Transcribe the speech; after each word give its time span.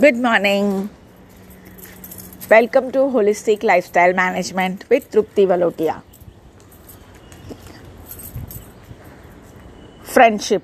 Good 0.00 0.16
morning 0.22 0.72
welcome 2.50 2.88
to 2.90 3.06
holistic 3.10 3.62
lifestyle 3.84 4.12
management 4.16 4.82
with 4.90 5.00
Trupti 5.12 5.44
Valotia 5.46 5.92
friendship 10.12 10.62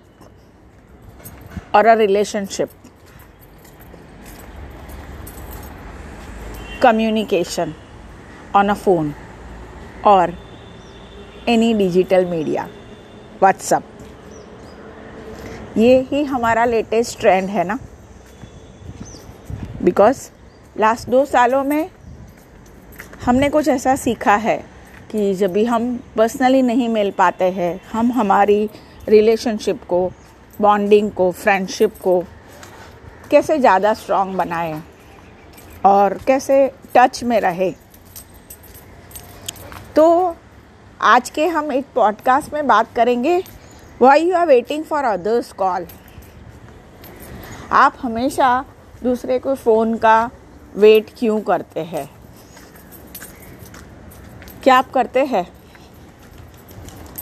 और 1.74 1.86
a 1.86 1.94
relationship 1.98 2.70
communication 6.82 7.72
on 8.56 8.68
a 8.68 8.74
phone 8.74 9.12
और 10.06 10.34
any 11.48 11.72
digital 11.74 12.24
media 12.24 12.68
WhatsApp 13.40 13.84
ये 15.78 15.98
ही 16.10 16.22
हमारा 16.24 16.64
latest 16.64 17.18
trend 17.20 17.48
है 17.50 17.64
ना? 17.64 17.78
Because 19.84 20.28
last 20.78 21.08
दो 21.08 21.24
सालों 21.24 21.62
में 21.64 21.90
हमने 23.24 23.48
कुछ 23.48 23.68
ऐसा 23.68 23.94
सीखा 23.96 24.34
है 24.34 24.56
कि 25.10 25.32
जब 25.34 25.52
भी 25.52 25.64
हम 25.64 25.96
पर्सनली 26.16 26.62
नहीं 26.62 26.88
मिल 26.88 27.10
पाते 27.10 27.44
हैं, 27.44 27.80
हम 27.92 28.12
हमारी 28.12 28.68
रिलेशनशिप 29.08 29.82
को 29.84 30.10
बॉन्डिंग 30.60 31.10
को 31.10 31.30
फ्रेंडशिप 31.32 31.98
को 32.02 32.20
कैसे 33.30 33.58
ज़्यादा 33.58 33.94
स्ट्रॉन्ग 33.94 34.36
बनाएँ 34.36 34.82
और 35.84 36.18
कैसे 36.26 36.66
टच 36.96 37.22
में 37.24 37.40
रहे। 37.40 37.70
तो 39.96 40.36
आज 41.00 41.30
के 41.30 41.46
हम 41.46 41.72
एक 41.72 41.86
पॉडकास्ट 41.94 42.52
में 42.52 42.66
बात 42.66 42.94
करेंगे 42.96 43.42
why 44.02 44.20
you 44.20 44.36
are 44.36 44.46
waiting 44.46 44.84
for 44.84 45.04
others 45.04 45.52
call 45.52 45.86
आप 47.72 47.96
हमेशा 48.02 48.64
दूसरे 49.02 49.38
को 49.38 49.54
फ़ोन 49.54 49.94
का 49.96 50.30
वेट 50.76 51.10
क्यों 51.18 51.40
करते 51.40 51.80
हैं? 51.80 52.08
क्या 54.62 54.76
आप 54.78 54.90
करते 54.90 55.24
हैं? 55.24 55.46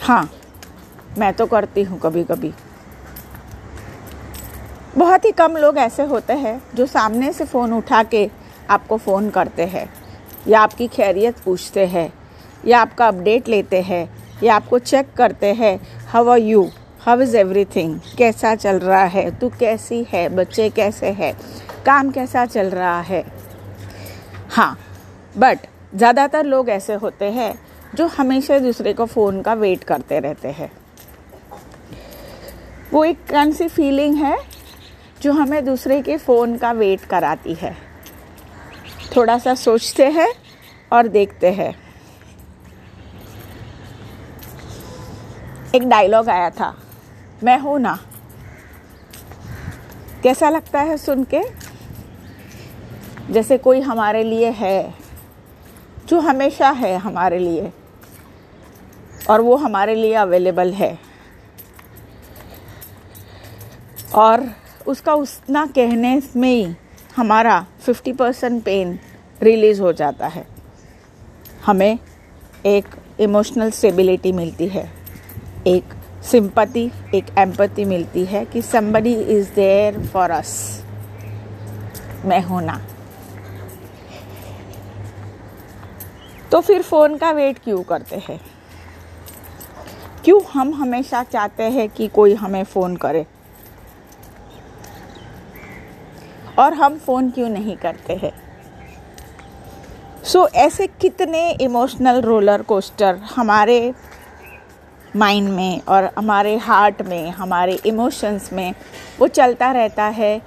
हाँ 0.02 0.30
मैं 1.18 1.32
तो 1.34 1.46
करती 1.46 1.82
हूँ 1.82 1.98
कभी 1.98 2.24
कभी 2.24 2.52
बहुत 4.98 5.24
ही 5.24 5.30
कम 5.32 5.56
लोग 5.56 5.78
ऐसे 5.78 6.02
होते 6.02 6.32
हैं 6.32 6.60
जो 6.74 6.86
सामने 6.86 7.32
से 7.32 7.44
फ़ोन 7.44 7.72
उठा 7.72 8.02
के 8.02 8.28
आपको 8.70 8.96
फ़ोन 8.96 9.30
करते 9.30 9.66
हैं, 9.66 9.88
या 10.48 10.60
आपकी 10.60 10.86
खैरियत 10.88 11.38
पूछते 11.38 11.86
हैं, 11.86 12.12
या 12.66 12.80
आपका 12.80 13.08
अपडेट 13.08 13.48
लेते 13.48 13.80
हैं, 13.82 14.08
या 14.42 14.54
आपको 14.54 14.78
चेक 14.78 15.12
करते 15.16 15.52
हैं 15.54 15.78
how 16.08 16.28
are 16.28 16.38
you 16.38 16.68
how 17.00 17.20
is 17.20 17.36
everything 17.36 17.98
कैसा 18.18 18.54
चल 18.54 18.78
रहा 18.78 19.04
है? 19.04 19.30
तू 19.38 19.48
कैसी 19.60 20.06
है? 20.12 20.28
बच्चे 20.28 20.68
कैसे 20.70 21.10
हैं? 21.12 21.34
काम 21.86 22.10
कैसा 22.10 22.44
चल 22.46 22.70
रहा 22.70 23.00
है? 23.00 23.24
हाँ 24.50 24.78
बट 25.38 25.66
ज़्यादातर 25.94 26.44
लोग 26.44 26.68
ऐसे 26.68 26.94
होते 26.94 27.30
हैं 27.32 27.54
जो 27.94 28.06
हमेशा 28.08 28.58
दूसरे 28.58 28.92
को 28.92 29.06
फ़ोन 29.06 29.40
का 29.42 29.54
वेट 29.54 29.84
करते 29.84 30.18
रहते 30.20 30.48
हैं। 30.48 30.70
वो 32.92 33.04
एक 33.04 33.18
कौन 33.30 33.52
सी 33.52 33.68
फीलिंग 33.68 34.14
है 34.16 34.36
जो 35.22 35.32
हमें 35.32 35.64
दूसरे 35.64 36.00
के 36.02 36.16
फ़ोन 36.16 36.56
का 36.58 36.72
वेट 36.72 37.04
कराती 37.04 37.54
है। 37.54 37.76
थोड़ा 39.16 39.38
सा 39.38 39.54
सोचते 39.54 40.06
हैं 40.10 40.32
और 40.92 41.08
देखते 41.08 41.52
हैं। 41.52 41.74
एक 45.74 45.88
डायलॉग 45.88 46.28
आया 46.28 46.50
था, 46.50 46.74
मैं 47.44 47.58
हूँ 47.58 47.78
ना? 47.80 47.98
कैसा 50.22 50.48
लगता 50.50 50.80
है 50.80 50.96
सुन 50.96 51.24
के? 51.24 51.40
जैसे 53.30 53.58
कोई 53.58 53.80
हमारे 53.80 54.22
लिए 54.24 54.50
है, 54.50 54.94
जो 56.08 56.20
हमेशा 56.20 56.70
है 56.70 56.96
हमारे 56.96 57.38
लिए, 57.38 57.72
और 59.30 59.40
वो 59.40 59.56
हमारे 59.56 59.94
लिए 59.94 60.14
अवेलेबल 60.14 60.72
है। 60.72 60.98
और 64.14 64.44
उसका 64.86 65.14
उतना 65.14 65.66
कहने 65.66 66.22
में 66.36 66.48
ही 66.48 66.74
हमारा 67.16 67.66
50 67.86 68.12
परसेंट 68.12 68.62
पेन 68.64 68.98
रिलीज़ 69.42 69.80
हो 69.82 69.92
जाता 69.92 70.26
है। 70.26 70.46
हमें 71.66 71.98
एक 72.66 72.86
इमोशनल 73.20 73.70
स्टेबिलिटी 73.70 74.32
मिलती 74.32 74.68
है, 74.68 74.90
एक 75.66 75.94
सिंपति 76.22 76.90
एक 77.14 77.26
एम्पति 77.38 77.84
मिलती 77.84 78.24
है 78.24 78.44
कि 78.44 78.62
somebody 78.62 79.14
is 79.14 79.54
there 79.54 80.06
for 80.06 80.30
us 80.30 80.84
मैं 82.24 82.42
होना 82.42 82.80
तो 86.52 86.60
फिर 86.60 86.82
फ़ोन 86.82 87.16
का 87.16 87.30
वेट 87.30 87.58
क्यों 87.58 87.82
करते 87.82 88.16
हैं? 88.16 88.40
क्यों 90.24 90.40
हम 90.52 90.74
हमेशा 90.74 91.22
चाहते 91.22 91.62
हैं 91.62 91.88
कि 91.88 92.08
कोई 92.08 92.34
हमें 92.34 92.64
फ़ोन 92.64 92.96
करे? 92.96 93.26
और 96.58 96.74
हम 96.74 96.98
फ़ोन 96.98 97.30
क्यों 97.30 97.48
नहीं 97.48 97.76
करते 97.76 98.12
हैं? 98.12 98.32
सो 100.24 100.46
so, 100.46 100.54
ऐसे 100.54 100.86
कितने 100.86 101.50
इमोशनल 101.50 102.20
रोलर 102.20 102.62
कोस्टर 102.62 103.16
हमारे 103.16 103.94
माइंड 105.16 105.48
में 105.48 105.80
और 105.80 106.10
हमारे 106.18 106.56
हार्ट 106.56 107.02
में 107.02 107.30
हमारे 107.30 107.78
इमोशंस 107.86 108.52
में 108.52 108.74
वो 109.18 109.26
चलता 109.26 109.72
रहता 109.72 110.04
है 110.04 110.42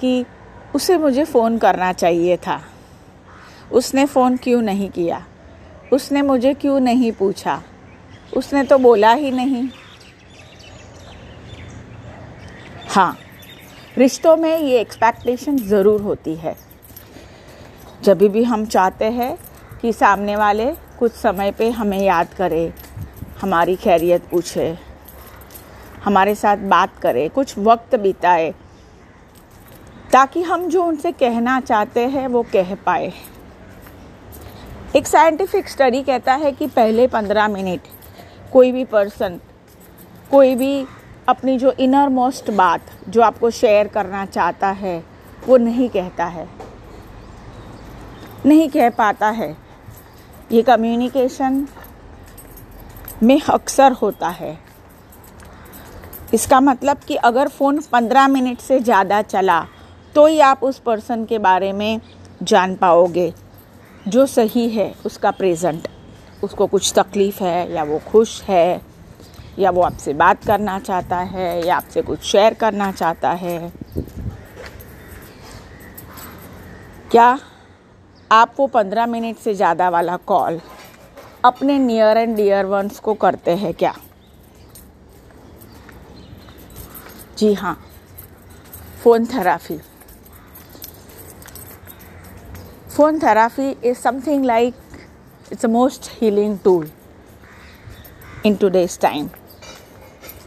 कि 0.00 0.26
उसे 0.74 0.96
मुझे 0.96 1.24
फ़ोन 1.24 1.58
करना 1.58 1.92
चाहिए 1.92 2.36
था। 2.36 2.60
उसने 3.72 4.06
फ़ोन 4.06 4.36
क्यों 4.36 4.62
नहीं 4.62 4.90
किया? 4.90 5.26
उसने 5.92 6.22
मुझे 6.22 6.52
क्यों 6.54 6.78
नहीं 6.80 7.10
पूछा? 7.12 7.60
उसने 8.36 8.62
तो 8.64 8.78
बोला 8.78 9.12
ही 9.12 9.30
नहीं। 9.30 9.68
हाँ 12.88 13.16
रिश्तों 13.98 14.36
में 14.36 14.58
ये 14.58 14.80
एक्सपेक्टेशन 14.80 15.58
ज़रूर 15.58 16.00
होती 16.02 16.34
है। 16.34 16.54
जब 18.04 18.22
भी 18.22 18.42
हम 18.44 18.64
चाहते 18.66 19.04
हैं 19.04 19.36
कि 19.80 19.92
सामने 19.92 20.36
वाले 20.36 20.70
कुछ 20.98 21.12
समय 21.12 21.50
पे 21.52 21.70
हमें 21.70 21.98
याद 21.98 22.34
करे, 22.34 22.72
हमारी 23.40 23.76
खैरियत 23.76 24.28
पूछे, 24.30 24.76
हमारे 26.04 26.34
साथ 26.34 26.56
बात 26.68 26.98
करे, 26.98 27.28
कुछ 27.28 27.58
वक्त 27.58 27.94
बिताए, 27.96 28.52
ताकि 30.12 30.42
हम 30.42 30.68
जो 30.68 30.84
उनसे 30.84 31.12
कहना 31.12 31.58
चाहते 31.60 32.06
हैं 32.08 32.26
वो 32.28 32.42
कह 32.52 32.74
पाए। 32.76 33.12
एक 34.96 35.06
साइंटिफिक 35.06 35.68
स्टडी 35.68 36.02
कहता 36.02 36.34
है 36.34 36.50
कि 36.52 36.66
पहले 36.66 37.06
पंद्रह 37.06 37.48
मिनट 37.48 37.88
कोई 38.52 38.70
भी 38.72 38.84
पर्सन 38.84 39.38
कोई 40.30 40.54
भी 40.54 40.86
अपनी 41.28 41.56
जो 41.58 41.72
इनर 41.80 42.08
मोस्ट 42.10 42.50
बात 42.52 42.90
जो 43.08 43.22
आपको 43.22 43.50
शेयर 43.50 43.88
करना 43.88 44.24
चाहता 44.26 44.68
है, 44.70 45.02
वो 45.46 45.56
नहीं 45.56 45.88
कहता 45.88 46.24
है। 46.26 46.48
नहीं 48.46 48.68
कह 48.70 48.90
पाता 48.92 49.28
है। 49.30 49.56
ये 50.52 50.62
कम्युनिकेशन 50.62 51.66
में 53.22 53.40
अक्सर 53.40 53.92
होता 53.92 54.28
है। 54.30 54.58
इसका 56.34 56.60
मतलब 56.62 56.98
कि 56.98 57.16
अगर 57.16 57.48
फ़ोन 57.48 57.80
पंद्रह 57.92 58.28
मिनट 58.28 58.60
से 58.60 58.80
ज़्यादा 58.80 59.22
चला 59.24 59.64
तो 60.14 60.26
ही 60.26 60.40
आप 60.42 60.64
उस 60.64 60.78
पर्सन 60.80 61.24
के 61.24 61.38
बारे 61.40 61.72
में 61.72 62.00
जान 62.42 62.74
पाओगे। 62.76 63.32
जो 64.08 64.26
सही 64.26 64.68
है, 64.70 64.94
उसका 65.06 65.30
प्रेजेंट 65.30 65.88
उसको 66.44 66.66
कुछ 66.66 66.92
तकलीफ़ 66.96 67.42
है, 67.44 67.72
या 67.74 67.82
वो 67.84 67.98
खुश 68.08 68.42
है, 68.42 68.80
या 69.58 69.70
वो 69.70 69.82
आपसे 69.82 70.12
बात 70.14 70.44
करना 70.44 70.78
चाहता 70.78 71.16
है, 71.16 71.66
या 71.66 71.76
आपसे 71.76 72.02
कुछ 72.02 72.22
शेयर 72.22 72.54
करना 72.54 72.90
चाहता 72.92 73.30
है। 73.32 73.72
क्या 77.10 77.38
आप 78.30 78.54
वो 78.58 78.66
पंद्रह 78.66 79.06
मिनट 79.06 79.36
से 79.36 79.54
ज़्यादा 79.54 79.88
वाला 79.88 80.16
कॉल 80.26 80.60
अपने 81.44 81.78
नियर 81.78 82.16
एंड 82.16 82.36
डियर 82.36 82.66
वंस 82.66 82.98
को 82.98 83.14
करते 83.14 83.56
हैं 83.56 83.72
क्या? 83.74 83.94
जी 87.38 87.52
हाँ। 87.54 87.76
Phone 89.02 89.26
therapy 89.26 89.78
phone 92.96 93.18
therapy 93.20 93.76
is 93.82 93.98
something 93.98 94.42
like 94.42 94.72
it's 95.50 95.60
the 95.60 95.68
most 95.68 96.06
healing 96.18 96.58
tool 96.60 96.84
in 98.42 98.56
today's 98.56 98.96
time. 98.96 99.30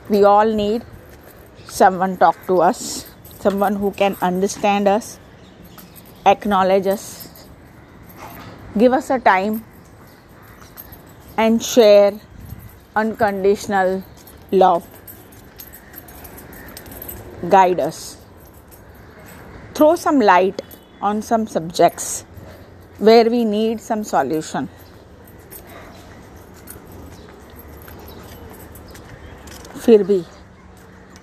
We 0.09 0.23
all 0.23 0.51
need 0.51 0.81
someone 1.65 2.17
talk 2.17 2.35
to 2.47 2.61
us, 2.61 3.07
someone 3.39 3.75
who 3.75 3.91
can 3.91 4.17
understand 4.19 4.87
us, 4.87 5.19
acknowledge 6.25 6.87
us, 6.87 7.29
give 8.75 8.93
us 8.93 9.11
a 9.11 9.19
time 9.19 9.63
and 11.37 11.61
share 11.61 12.13
unconditional 12.95 14.03
love. 14.51 14.87
Guide 17.47 17.79
us. 17.79 18.17
Throw 19.75 19.95
some 19.95 20.19
light 20.19 20.63
on 20.99 21.21
some 21.21 21.45
subjects 21.45 22.25
where 22.99 23.29
we 23.29 23.45
need 23.45 23.79
some 23.81 24.03
solution. 24.05 24.67
फिर 29.75 30.03
भी 30.03 30.21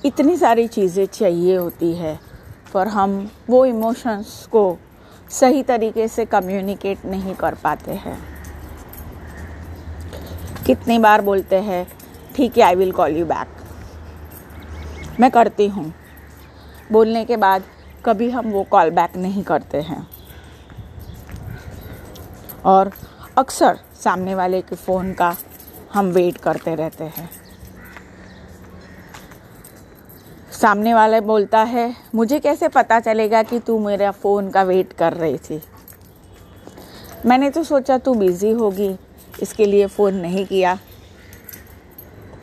इतनी 0.05 0.37
सारी 0.37 0.67
चीज़ें 0.69 1.07
चाहिए 1.07 1.57
होती 1.57 1.93
है, 1.95 2.19
पर 2.75 2.89
हम 2.89 3.31
वो 3.51 3.65
इमोशंस 3.67 4.47
को 4.53 4.79
सही 5.31 5.63
तरीके 5.63 6.09
से 6.09 6.25
कम्युनिकेट 6.25 7.05
नहीं 7.07 7.35
कर 7.35 7.55
पाते 7.65 7.93
हैं। 7.95 8.19
कितनी 10.67 10.99
बार 10.99 11.23
बोलते 11.23 11.57
हैं, 11.61 11.87
ठीक 12.37 12.59
है 12.59 12.65
I 12.65 12.75
will 12.75 12.93
call 12.93 13.17
you 13.17 13.27
back 13.27 13.49
मैं 15.21 15.31
करती 15.31 15.67
हूँ। 15.69 15.93
बोलने 16.93 17.25
के 17.25 17.37
बाद 17.37 17.63
कभी 18.05 18.31
हम 18.31 18.51
वो 18.51 18.63
कॉल 18.71 18.91
बैक 18.91 19.17
नहीं 19.17 19.43
करते 19.45 19.81
हैं। 19.81 20.07
और 22.67 22.91
अक्सर 23.39 23.79
सामने 24.05 24.35
वाले 24.35 24.61
के 24.61 24.77
फ़ोन 24.77 25.13
का 25.13 25.37
हम 25.95 26.07
वेट 26.07 26.37
करते 26.37 26.75
रहते 26.75 27.05
हैं। 27.05 27.31
सामने 30.53 30.95
वाला 30.95 31.21
बोलता 31.21 31.63
है, 31.63 31.97
मुझे 32.15 32.41
कैसे 32.41 32.69
पता 32.69 33.01
चलेगा 33.01 33.43
कि 33.43 33.59
तू 33.59 33.79
मेरा 33.79 34.11
फ़ोन 34.11 34.51
का 34.51 34.63
वेट 34.63 34.93
कर 34.93 35.13
रही 35.13 35.39
थी? 35.39 35.63
मैंने 37.27 37.51
तो 37.51 37.65
सोचा, 37.65 37.99
तू 37.99 38.15
बिज़ी 38.15 38.51
होगी, 38.51 38.97
इसके 39.43 39.65
लिए 39.65 39.87
फ़ोन 39.87 40.15
नहीं 40.15 40.47
किया 40.47 40.79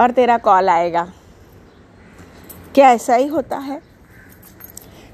और 0.01 0.11
तेरा 0.11 0.37
कॉल 0.37 0.69
आएगा। 0.69 1.11
क्या 2.75 2.91
ऐसा 2.91 3.15
ही 3.15 3.27
होता 3.27 3.57
है? 3.57 3.81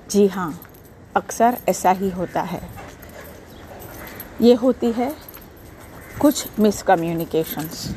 जी 0.10 0.28
हाँ 0.28 0.62
अक्सर 1.16 1.58
ऐसा 1.70 1.92
ही 1.92 2.10
होता 2.10 2.42
है। 2.42 2.79
ये 4.42 4.54
होती 4.54 4.92
है 4.92 5.16
कुछ 6.22 6.60
मिसकम्युनिकेशंस 6.60 7.88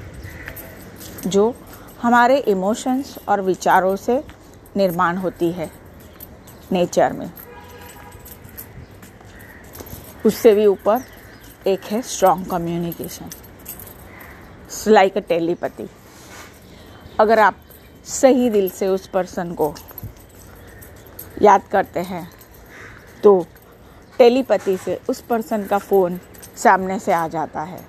जो 1.27 1.55
हमारे 2.03 2.39
इमोशंस 2.49 3.15
और 3.29 3.41
विचारों 3.41 3.95
से 3.97 4.17
निर्माण 4.77 5.17
होती 5.17 5.51
है 5.53 5.71
नेचर 6.73 7.13
में। 7.13 7.31
उससे 10.27 10.55
भी 10.55 10.67
ऊपर 10.67 11.05
एक 11.67 11.85
है 11.85 12.03
strong 12.03 12.51
communication 12.51 13.31
like 14.89 15.17
a 15.17 15.21
telepathy 15.21 15.89
अगर 17.21 17.39
आप 17.39 17.57
सही 18.07 18.51
दिल 18.51 18.69
से 18.71 18.89
उस 18.89 19.07
पर्सन 19.07 19.55
को 19.55 19.75
याद 21.43 21.63
करते 21.73 22.01
हैं 22.01 22.29
तो 23.23 23.47
टेलीपति 24.19 24.77
से 24.77 25.01
उस 25.09 25.21
पर्सन 25.21 25.67
का 25.67 25.79
फ़ोन 25.79 26.21
सामने 26.57 26.99
से 26.99 27.13
आ 27.13 27.27
जाता 27.29 27.63
है 27.63 27.81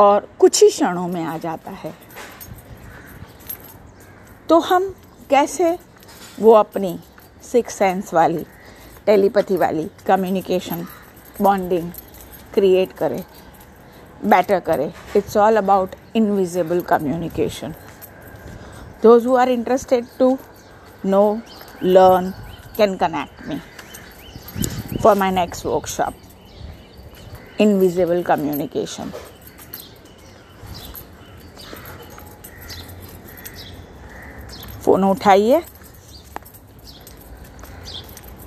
और 0.00 0.28
कुछ 0.38 0.62
ही 0.62 0.68
क्षणों 0.68 1.06
में 1.08 1.24
आ 1.24 1.36
जाता 1.38 1.70
है। 1.72 1.92
तो 4.48 4.58
हम 4.60 4.94
कैसे 5.30 5.76
वो 6.40 6.52
अपनी 6.54 6.98
सिक्स 7.42 7.74
सेंस 7.74 8.12
वाली 8.14 8.44
टेलीपैथी 9.06 9.56
वाली 9.56 9.88
कम्युनिकेशन 10.06 10.86
बॉन्डिंग 11.42 11.90
क्रिएट 12.54 12.92
करें 12.98 13.22
बेटर 14.24 14.60
करें। 14.60 14.92
It's 15.16 15.36
all 15.36 15.56
about 15.56 15.94
invisible 16.16 16.80
communication 16.90 17.74
those 19.02 19.26
who 19.26 19.36
are 19.36 19.48
interested 19.48 20.06
to 20.18 20.36
know 21.06 21.22
learn 21.82 22.30
can 22.76 22.96
connect 22.96 23.46
me 23.48 23.60
for 25.02 25.16
my 25.16 25.30
next 25.30 25.66
workshop 25.66 26.14
invisible 27.60 28.22
communication 28.22 29.12
phone 34.82 35.04
उठाइए 35.04 35.62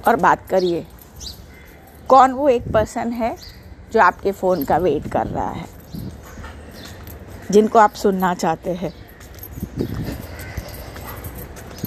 और 0.07 0.15
बात 0.15 0.47
करिए। 0.49 0.87
कौन 2.09 2.31
वो 2.31 2.49
एक 2.49 2.71
पर्सन 2.73 3.11
है 3.11 3.37
जो 3.93 3.99
आपके 4.01 4.31
फ़ोन 4.31 4.65
का 4.65 4.77
वेट 4.77 5.11
कर 5.11 5.27
रहा 5.27 5.49
है? 5.49 5.65
जिनको 7.51 7.79
आप 7.79 7.93
सुनना 7.93 8.33
चाहते 8.33 8.69
हैं। 8.69 8.93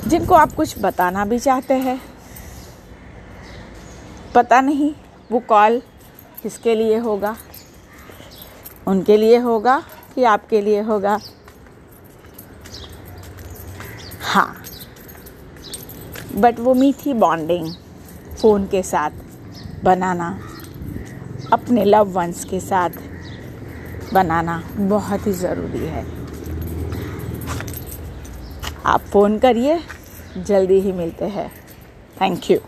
जिनको 0.09 0.35
आप 0.35 0.53
कुछ 0.53 0.75
बताना 0.79 1.25
भी 1.25 1.39
चाहते 1.39 1.75
हैं। 1.75 2.12
पता 4.35 4.61
नहीं 4.61 4.95
वो 5.33 5.41
कॉल 5.41 5.83
किसके 6.43 6.75
लिए 6.75 6.99
होगा। 6.99 7.37
उनके 8.87 9.17
लिए 9.17 9.39
होगा 9.39 9.83
कि 10.15 10.25
आपके 10.25 10.61
लिए 10.61 10.81
होगा। 10.81 11.19
हाँ। 14.21 14.63
बट 16.37 16.61
वो 16.61 16.75
मीठी 16.75 17.15
बॉन्डिंग 17.15 17.75
फ़ोन 18.41 18.67
के 18.67 18.83
साथ, 18.83 19.11
बनाना, 19.85 20.41
अपने 21.53 21.85
लव 21.85 22.09
वंस 22.09 22.45
के 22.45 22.61
साथ 22.61 22.91
बनाना 24.15 24.63
बहुत 24.77 25.27
ही 25.27 25.33
ज़रूरी 25.33 25.87
है। 25.87 26.07
आप 28.87 29.01
फ़ोन 29.01 29.39
करिए, 29.39 29.81
जल्दी 30.39 30.81
ही 30.81 30.93
मिलते 30.93 31.25
हैं। 31.25 31.51
Thank 32.21 32.51
you 32.51 32.59